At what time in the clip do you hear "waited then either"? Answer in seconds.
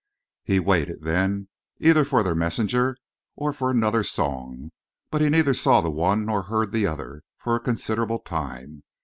0.59-2.03